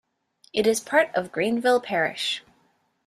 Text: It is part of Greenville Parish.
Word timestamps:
It 0.51 0.65
is 0.65 0.79
part 0.79 1.13
of 1.13 1.31
Greenville 1.31 1.79
Parish. 1.79 2.43